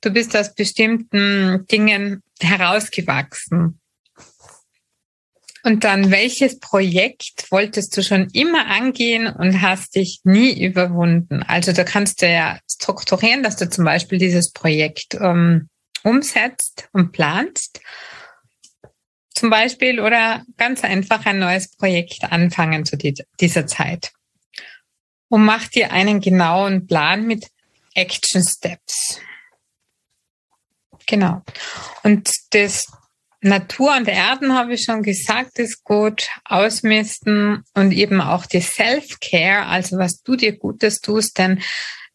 du 0.00 0.10
bist 0.10 0.36
aus 0.36 0.54
bestimmten 0.54 1.66
Dingen 1.66 2.22
herausgewachsen. 2.40 3.80
Und 5.64 5.82
dann, 5.82 6.10
welches 6.10 6.60
Projekt 6.60 7.50
wolltest 7.50 7.96
du 7.96 8.02
schon 8.02 8.28
immer 8.34 8.66
angehen 8.66 9.26
und 9.26 9.62
hast 9.62 9.94
dich 9.94 10.20
nie 10.22 10.62
überwunden? 10.62 11.42
Also 11.42 11.72
da 11.72 11.84
kannst 11.84 12.20
du 12.20 12.30
ja 12.30 12.58
strukturieren, 12.70 13.42
dass 13.42 13.56
du 13.56 13.70
zum 13.70 13.86
Beispiel 13.86 14.18
dieses 14.18 14.52
Projekt 14.52 15.14
ähm, 15.14 15.70
umsetzt 16.02 16.90
und 16.92 17.12
planst. 17.12 17.80
Zum 19.30 19.48
Beispiel 19.48 20.00
oder 20.00 20.44
ganz 20.58 20.84
einfach 20.84 21.24
ein 21.24 21.38
neues 21.38 21.74
Projekt 21.74 22.24
anfangen 22.24 22.84
zu 22.84 22.98
dieser 22.98 23.66
Zeit. 23.66 24.12
Und 25.30 25.46
mach 25.46 25.66
dir 25.68 25.92
einen 25.92 26.20
genauen 26.20 26.86
Plan 26.86 27.26
mit 27.26 27.48
Action 27.94 28.44
Steps. 28.46 29.18
Genau. 31.06 31.42
Und 32.02 32.28
das 32.50 32.86
Natur 33.44 33.94
und 33.94 34.08
Erden, 34.08 34.54
habe 34.54 34.72
ich 34.72 34.84
schon 34.84 35.02
gesagt, 35.02 35.58
ist 35.58 35.84
gut. 35.84 36.28
Ausmisten 36.44 37.62
und 37.74 37.92
eben 37.92 38.22
auch 38.22 38.46
die 38.46 38.62
Self-Care, 38.62 39.66
also 39.66 39.98
was 39.98 40.22
du 40.22 40.34
dir 40.34 40.56
Gutes 40.56 41.00
tust, 41.00 41.38
denn 41.38 41.62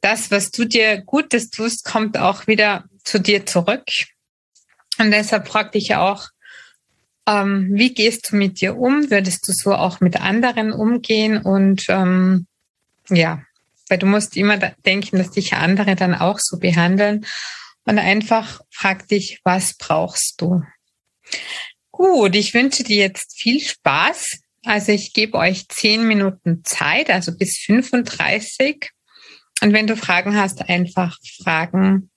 das, 0.01 0.31
was 0.31 0.49
du 0.49 0.65
dir 0.65 1.01
Gutes 1.01 1.51
tust, 1.51 1.85
kommt 1.85 2.17
auch 2.17 2.47
wieder 2.47 2.85
zu 3.03 3.19
dir 3.19 3.45
zurück. 3.45 3.83
Und 4.97 5.11
deshalb 5.11 5.47
fragte 5.47 5.77
ich 5.77 5.89
ja 5.89 6.01
auch, 6.01 6.29
ähm, 7.27 7.69
wie 7.73 7.93
gehst 7.93 8.31
du 8.31 8.35
mit 8.35 8.59
dir 8.59 8.77
um? 8.77 9.11
Würdest 9.11 9.47
du 9.47 9.51
so 9.51 9.75
auch 9.75 9.99
mit 9.99 10.19
anderen 10.19 10.71
umgehen? 10.71 11.37
Und 11.37 11.85
ähm, 11.89 12.47
ja, 13.09 13.43
weil 13.87 13.99
du 13.99 14.07
musst 14.07 14.35
immer 14.35 14.57
denken, 14.57 15.19
dass 15.19 15.29
dich 15.29 15.53
andere 15.53 15.95
dann 15.95 16.15
auch 16.15 16.39
so 16.39 16.57
behandeln. 16.57 17.25
Und 17.85 17.99
einfach 17.99 18.61
frag 18.71 19.07
dich, 19.07 19.41
was 19.43 19.75
brauchst 19.75 20.41
du? 20.41 20.63
Gut, 21.91 22.35
ich 22.35 22.53
wünsche 22.53 22.83
dir 22.83 22.97
jetzt 22.97 23.37
viel 23.37 23.59
Spaß. 23.59 24.39
Also 24.65 24.91
ich 24.91 25.13
gebe 25.13 25.37
euch 25.37 25.67
zehn 25.67 26.07
Minuten 26.07 26.63
Zeit, 26.63 27.09
also 27.09 27.35
bis 27.35 27.57
35. 27.57 28.89
Und 29.61 29.73
wenn 29.73 29.87
du 29.87 29.95
Fragen 29.95 30.37
hast, 30.37 30.69
einfach 30.69 31.17
fragen. 31.43 32.09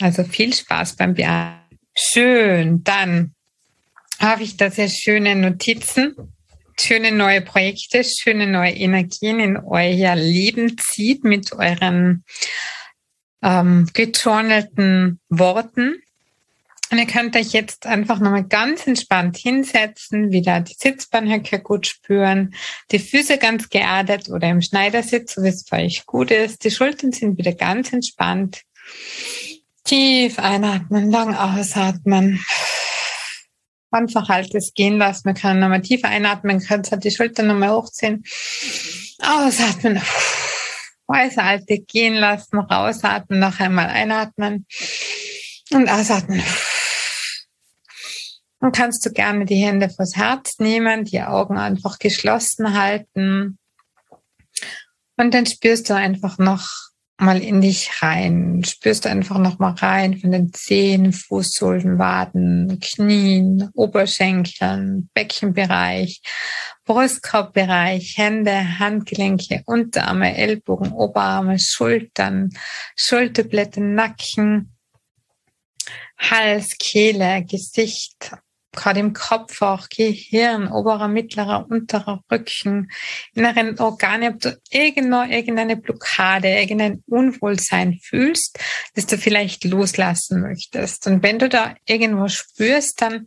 Also 0.00 0.24
viel 0.24 0.54
Spaß 0.54 0.96
beim 0.96 1.14
Beantworten. 1.14 1.62
Schön, 1.94 2.82
dann 2.84 3.34
habe 4.18 4.44
ich 4.44 4.56
da 4.56 4.70
sehr 4.70 4.88
schöne 4.88 5.36
Notizen, 5.36 6.14
schöne 6.80 7.12
neue 7.12 7.42
Projekte, 7.42 8.02
schöne 8.02 8.46
neue 8.46 8.72
Energien 8.72 9.40
in 9.40 9.56
euer 9.58 10.16
Leben 10.16 10.78
zieht 10.78 11.22
mit 11.24 11.52
euren 11.52 12.24
ähm, 13.42 13.90
gejournalten 13.92 15.20
Worten. 15.28 16.00
Und 16.92 16.98
ihr 16.98 17.06
könnt 17.06 17.34
euch 17.36 17.52
jetzt 17.52 17.86
einfach 17.86 18.20
nochmal 18.20 18.44
ganz 18.44 18.86
entspannt 18.86 19.38
hinsetzen, 19.38 20.30
wieder 20.30 20.60
die 20.60 20.74
Sitzbahnhöcke 20.78 21.60
gut 21.60 21.86
spüren, 21.86 22.54
die 22.90 22.98
Füße 22.98 23.38
ganz 23.38 23.70
geerdet 23.70 24.28
oder 24.28 24.50
im 24.50 24.60
Schneidersitz, 24.60 25.32
so 25.32 25.42
wie 25.42 25.48
es 25.48 25.64
für 25.66 25.76
euch 25.76 26.04
gut 26.04 26.30
ist. 26.30 26.64
Die 26.64 26.70
Schultern 26.70 27.10
sind 27.10 27.38
wieder 27.38 27.54
ganz 27.54 27.94
entspannt. 27.94 28.60
Tief 29.84 30.38
einatmen, 30.38 31.10
lang 31.10 31.34
ausatmen. 31.34 32.44
Einfach 33.90 34.28
halt 34.28 34.54
das 34.54 34.74
gehen 34.74 34.98
lassen. 34.98 35.24
Wir 35.24 35.34
können 35.34 35.60
nochmal 35.60 35.80
tief 35.80 36.04
einatmen, 36.04 36.60
können 36.60 36.84
halt 36.90 37.04
die 37.04 37.10
Schultern 37.10 37.46
nochmal 37.46 37.70
hochziehen. 37.70 38.22
Ausatmen. 39.18 40.02
Weise 41.06 41.42
alte 41.42 41.78
gehen 41.78 42.14
lassen, 42.16 42.58
rausatmen, 42.58 43.40
noch 43.40 43.60
einmal 43.60 43.86
einatmen 43.86 44.66
und 45.70 45.88
ausatmen. 45.88 46.42
Dann 48.62 48.70
kannst 48.70 49.04
du 49.04 49.10
gerne 49.10 49.44
die 49.44 49.56
Hände 49.56 49.90
vors 49.90 50.14
Herz 50.14 50.60
nehmen, 50.60 51.04
die 51.04 51.20
Augen 51.20 51.58
einfach 51.58 51.98
geschlossen 51.98 52.78
halten. 52.78 53.58
Und 55.16 55.34
dann 55.34 55.46
spürst 55.46 55.90
du 55.90 55.94
einfach 55.94 56.38
noch 56.38 56.68
mal 57.18 57.42
in 57.42 57.60
dich 57.60 57.90
rein. 58.02 58.62
Spürst 58.64 59.04
du 59.04 59.08
einfach 59.08 59.38
noch 59.38 59.58
mal 59.58 59.72
rein 59.72 60.16
von 60.16 60.30
den 60.30 60.52
Zehen, 60.52 61.12
Fußsohlen, 61.12 61.98
Waden, 61.98 62.78
Knien, 62.78 63.68
Oberschenkeln, 63.74 65.10
Beckenbereich, 65.12 66.22
Brustkorbbereich, 66.84 68.16
Hände, 68.16 68.78
Handgelenke, 68.78 69.64
Unterarme, 69.66 70.36
Ellbogen, 70.36 70.92
Oberarme, 70.92 71.58
Schultern, 71.58 72.50
Schulterblätter, 72.94 73.80
Nacken, 73.80 74.76
Hals, 76.16 76.76
Kehle, 76.78 77.44
Gesicht, 77.44 78.36
gerade 78.72 79.00
im 79.00 79.12
Kopf 79.12 79.60
auch, 79.62 79.88
Gehirn, 79.88 80.68
oberer, 80.68 81.08
mittlerer, 81.08 81.66
unterer 81.68 82.22
Rücken, 82.30 82.90
inneren 83.34 83.78
Organe, 83.78 84.30
ob 84.30 84.40
du 84.40 84.58
irgendwo 84.70 85.22
irgendeine 85.22 85.76
Blockade, 85.76 86.48
irgendein 86.48 87.02
Unwohlsein 87.06 87.98
fühlst, 88.02 88.58
das 88.94 89.06
du 89.06 89.18
vielleicht 89.18 89.64
loslassen 89.64 90.40
möchtest. 90.40 91.06
Und 91.06 91.22
wenn 91.22 91.38
du 91.38 91.48
da 91.48 91.74
irgendwo 91.86 92.28
spürst, 92.28 93.02
dann 93.02 93.26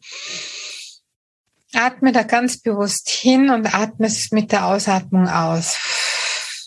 atme 1.73 2.11
da 2.11 2.23
ganz 2.23 2.61
bewusst 2.61 3.09
hin 3.09 3.49
und 3.49 3.73
atme 3.73 4.07
es 4.07 4.31
mit 4.31 4.51
der 4.51 4.65
Ausatmung 4.65 5.27
aus 5.27 5.77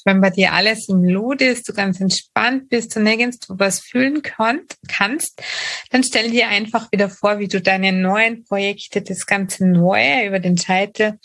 wenn 0.08 0.22
bei 0.22 0.30
dir 0.30 0.54
alles 0.54 0.88
im 0.88 1.04
Lot 1.04 1.42
ist, 1.42 1.68
du 1.68 1.74
ganz 1.74 2.00
entspannt 2.00 2.70
bist 2.70 2.96
und 2.96 3.02
nirgends 3.02 3.40
was 3.48 3.80
fühlen 3.80 4.22
kannst, 4.22 5.42
dann 5.90 6.02
stell 6.02 6.30
dir 6.30 6.48
einfach 6.48 6.90
wieder 6.90 7.10
vor, 7.10 7.38
wie 7.38 7.46
du 7.46 7.60
deine 7.60 7.92
neuen 7.92 8.42
Projekte, 8.44 9.02
das 9.02 9.26
ganze 9.26 9.66
Neue 9.66 10.26
über 10.26 10.40
den 10.40 10.56
Scheitel 10.56 11.18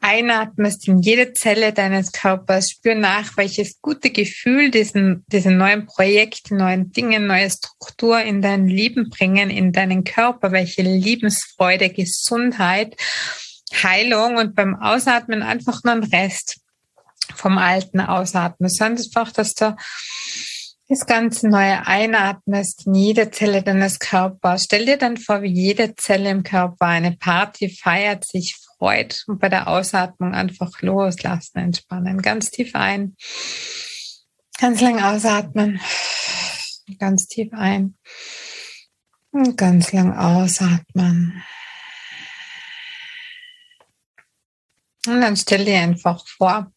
einatmest 0.00 0.88
in 0.88 0.98
jede 0.98 1.32
Zelle 1.32 1.72
deines 1.72 2.10
Körpers, 2.10 2.70
spür 2.70 2.96
nach, 2.96 3.36
welches 3.36 3.80
gute 3.80 4.10
Gefühl 4.10 4.72
diesen, 4.72 5.24
diese 5.28 5.52
neuen 5.52 5.86
Projekte, 5.86 6.56
neuen 6.56 6.90
Dinge, 6.90 7.20
neue 7.20 7.48
Struktur 7.48 8.20
in 8.20 8.42
dein 8.42 8.66
Leben 8.66 9.10
bringen, 9.10 9.48
in 9.48 9.70
deinen 9.70 10.02
Körper, 10.02 10.50
welche 10.50 10.82
Lebensfreude, 10.82 11.90
Gesundheit, 11.90 12.96
Heilung 13.72 14.38
und 14.38 14.56
beim 14.56 14.74
Ausatmen 14.74 15.42
einfach 15.42 15.84
nur 15.84 15.94
ein 15.94 16.02
Rest 16.02 16.61
vom 17.36 17.58
Alten 17.58 18.00
ausatmen, 18.00 18.70
sondern 18.70 19.04
einfach, 19.04 19.32
dass 19.32 19.54
du 19.54 19.76
das 20.88 21.06
ganze 21.06 21.48
Neue 21.48 21.86
einatmest 21.86 22.86
in 22.86 22.94
jede 22.94 23.30
Zelle 23.30 23.62
deines 23.62 23.98
Körpers. 23.98 24.64
Stell 24.64 24.84
dir 24.84 24.98
dann 24.98 25.16
vor, 25.16 25.42
wie 25.42 25.52
jede 25.52 25.94
Zelle 25.94 26.30
im 26.30 26.42
Körper 26.42 26.86
eine 26.86 27.12
Party 27.12 27.70
feiert, 27.70 28.26
sich 28.26 28.56
freut 28.76 29.24
und 29.26 29.40
bei 29.40 29.48
der 29.48 29.68
Ausatmung 29.68 30.34
einfach 30.34 30.70
loslassen, 30.82 31.58
entspannen. 31.58 32.20
Ganz 32.20 32.50
tief 32.50 32.74
ein, 32.74 33.16
ganz 34.58 34.80
lang 34.80 35.02
ausatmen, 35.02 35.80
ganz 36.98 37.26
tief 37.26 37.52
ein 37.52 37.96
und 39.30 39.56
ganz 39.56 39.92
lang 39.92 40.14
ausatmen. 40.14 41.42
Und 45.06 45.20
dann 45.20 45.36
stell 45.36 45.64
dir 45.64 45.78
einfach 45.78 46.26
vor, 46.28 46.70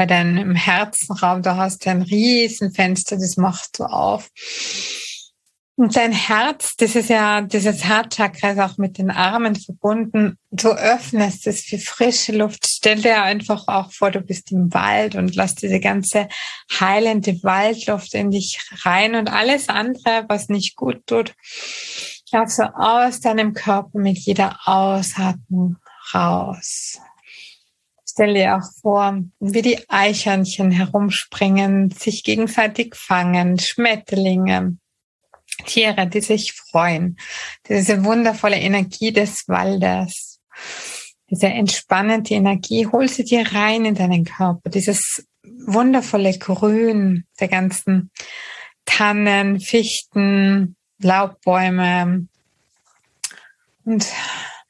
bei 0.00 0.06
deinem 0.06 0.54
Herzenraum, 0.54 1.42
da 1.42 1.56
hast 1.56 1.84
du 1.84 1.90
ein 1.90 2.00
Riesenfenster, 2.00 3.18
das 3.18 3.36
machst 3.36 3.78
du 3.78 3.84
auf. 3.84 4.30
Und 5.76 5.94
dein 5.94 6.12
Herz, 6.12 6.74
das 6.78 6.96
ist 6.96 7.10
ja, 7.10 7.42
dieses 7.42 7.84
Herzchakra 7.84 8.52
ist 8.52 8.60
auch 8.60 8.78
mit 8.78 8.96
den 8.96 9.10
Armen 9.10 9.56
verbunden. 9.56 10.38
Du 10.50 10.68
öffnest 10.70 11.46
es 11.46 11.64
für 11.64 11.76
frische 11.76 12.32
Luft. 12.32 12.66
Stell 12.66 13.02
dir 13.02 13.22
einfach 13.22 13.68
auch 13.68 13.92
vor, 13.92 14.10
du 14.10 14.22
bist 14.22 14.50
im 14.52 14.72
Wald 14.72 15.16
und 15.16 15.36
lass 15.36 15.54
diese 15.54 15.80
ganze 15.80 16.28
heilende 16.72 17.38
Waldluft 17.42 18.14
in 18.14 18.30
dich 18.30 18.58
rein 18.84 19.14
und 19.14 19.30
alles 19.30 19.68
andere, 19.68 20.24
was 20.28 20.48
nicht 20.48 20.76
gut 20.76 21.06
tut, 21.06 21.34
lass 22.32 22.56
so 22.56 22.62
aus 22.62 23.20
deinem 23.20 23.52
Körper 23.52 23.98
mit 23.98 24.16
jeder 24.16 24.56
Ausatmung 24.64 25.76
raus. 26.14 26.98
Stell 28.20 28.34
dir 28.34 28.56
auch 28.56 28.70
vor, 28.82 29.18
wie 29.38 29.62
die 29.62 29.88
Eichhörnchen 29.88 30.70
herumspringen, 30.70 31.88
sich 31.88 32.22
gegenseitig 32.22 32.94
fangen, 32.94 33.58
Schmetterlinge, 33.58 34.76
Tiere, 35.64 36.06
die 36.06 36.20
sich 36.20 36.52
freuen. 36.52 37.16
Diese 37.66 38.04
wundervolle 38.04 38.58
Energie 38.58 39.10
des 39.10 39.48
Waldes, 39.48 40.38
diese 41.30 41.46
entspannende 41.46 42.34
Energie, 42.34 42.86
hol 42.86 43.08
sie 43.08 43.24
dir 43.24 43.54
rein 43.54 43.86
in 43.86 43.94
deinen 43.94 44.26
Körper. 44.26 44.68
Dieses 44.68 45.26
wundervolle 45.42 46.36
Grün 46.36 47.24
der 47.40 47.48
ganzen 47.48 48.10
Tannen, 48.84 49.60
Fichten, 49.60 50.76
Laubbäume 50.98 52.28
und 53.86 54.06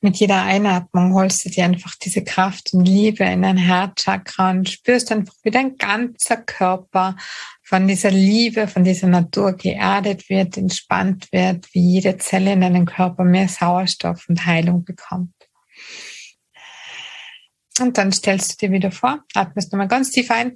mit 0.03 0.17
jeder 0.17 0.43
Einatmung 0.43 1.15
holst 1.15 1.45
du 1.45 1.51
dir 1.51 1.65
einfach 1.65 1.95
diese 1.95 2.25
Kraft 2.25 2.73
und 2.73 2.87
Liebe 2.87 3.25
in 3.25 3.43
dein 3.43 3.59
Herzchakra 3.59 4.51
und 4.51 4.69
spürst 4.69 5.13
einfach, 5.13 5.35
wie 5.43 5.51
dein 5.51 5.77
ganzer 5.77 6.39
Körper 6.39 7.17
von 7.63 7.87
dieser 7.87 8.11
Liebe, 8.11 8.67
von 8.67 8.83
dieser 8.83 9.09
Natur 9.09 9.53
geerdet 9.53 10.29
wird, 10.31 10.57
entspannt 10.57 11.29
wird, 11.33 11.67
wie 11.75 11.93
jede 11.93 12.17
Zelle 12.17 12.55
in 12.55 12.63
deinem 12.63 12.87
Körper 12.87 13.25
mehr 13.25 13.49
Sauerstoff 13.49 14.27
und 14.29 14.47
Heilung 14.47 14.85
bekommt. 14.85 15.35
Und 17.79 17.99
dann 17.99 18.13
stellst 18.13 18.53
du 18.53 18.67
dir 18.67 18.73
wieder 18.73 18.91
vor, 18.91 19.23
atmest 19.35 19.73
nochmal 19.73 19.89
ganz 19.89 20.11
tief 20.11 20.31
ein 20.31 20.55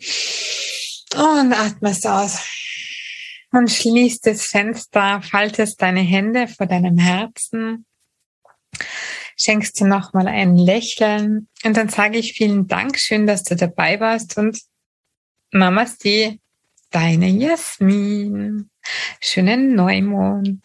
und 1.15 1.53
atmest 1.53 2.07
aus. 2.07 2.41
Und 3.53 3.71
schließt 3.71 4.27
das 4.27 4.47
Fenster, 4.47 5.23
faltest 5.23 5.81
deine 5.81 6.01
Hände 6.01 6.49
vor 6.49 6.67
deinem 6.67 6.99
Herzen 6.99 7.87
schenkst 9.37 9.81
dir 9.81 9.87
nochmal 9.87 10.29
ein 10.29 10.57
Lächeln 10.57 11.49
und 11.65 11.77
dann 11.77 11.89
sage 11.89 12.19
ich 12.19 12.33
vielen 12.33 12.67
Dank, 12.67 12.99
schön, 12.99 13.27
dass 13.27 13.43
du 13.45 13.57
dabei 13.57 14.01
warst 14.01 14.37
und 14.39 14.59
Namaste, 15.53 16.39
deine 16.91 17.29
Jasmin. 17.29 18.71
Schönen 19.21 19.75
Neumond. 19.75 20.61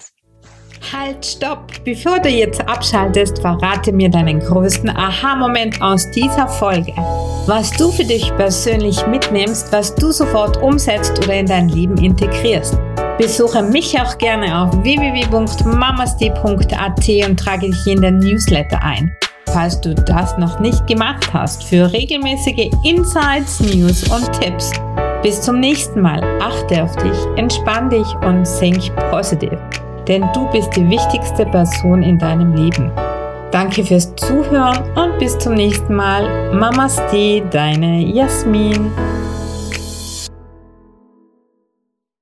Halt, 0.91 1.25
stopp! 1.25 1.83
Bevor 1.83 2.19
du 2.19 2.29
jetzt 2.29 2.61
abschaltest, 2.61 3.39
verrate 3.39 3.91
mir 3.91 4.09
deinen 4.09 4.39
größten 4.39 4.89
Aha-Moment 4.89 5.81
aus 5.81 6.09
dieser 6.11 6.47
Folge. 6.47 6.93
Was 7.45 7.71
du 7.71 7.91
für 7.91 8.05
dich 8.05 8.33
persönlich 8.37 9.05
mitnimmst, 9.05 9.71
was 9.71 9.93
du 9.93 10.11
sofort 10.11 10.57
umsetzt 10.57 11.19
oder 11.19 11.35
in 11.35 11.45
dein 11.45 11.69
Leben 11.69 11.97
integrierst. 11.97 12.77
Besuche 13.19 13.61
mich 13.61 13.95
auch 13.99 14.17
gerne 14.17 14.57
auf 14.57 14.71
www.mamasti.at 14.81 17.29
und 17.29 17.37
trage 17.37 17.69
dich 17.69 17.85
in 17.85 18.01
den 18.01 18.17
Newsletter 18.19 18.81
ein. 18.81 19.11
Falls 19.47 19.81
du 19.81 19.93
das 19.93 20.37
noch 20.37 20.61
nicht 20.61 20.87
gemacht 20.87 21.33
hast, 21.33 21.65
für 21.65 21.91
regelmäßige 21.91 22.69
Insights, 22.85 23.59
News 23.59 24.03
und 24.03 24.31
Tipps. 24.39 24.71
Bis 25.21 25.41
zum 25.41 25.59
nächsten 25.59 25.99
Mal. 25.99 26.23
Achte 26.41 26.81
auf 26.81 26.95
dich, 26.95 27.17
entspann 27.35 27.89
dich 27.89 28.07
und 28.25 28.47
think 28.57 28.89
positiv. 29.11 29.59
Denn 30.07 30.23
du 30.33 30.49
bist 30.53 30.73
die 30.77 30.89
wichtigste 30.89 31.45
Person 31.45 32.01
in 32.01 32.17
deinem 32.17 32.55
Leben. 32.55 32.89
Danke 33.51 33.83
fürs 33.83 34.15
Zuhören 34.15 34.79
und 34.95 35.19
bis 35.19 35.37
zum 35.39 35.55
nächsten 35.55 35.93
Mal. 35.93 36.53
Mamaste, 36.53 37.41
deine 37.51 37.99
Jasmin. 37.99 38.93